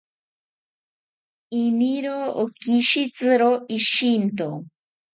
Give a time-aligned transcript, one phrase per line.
[1.63, 4.47] Iniro okishitziro ishinto